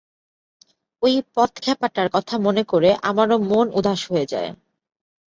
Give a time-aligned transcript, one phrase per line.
[1.03, 4.49] ঐ পথ-খেপাটার কথা মনে করে আমারও মন উদাস হয়ে যায়।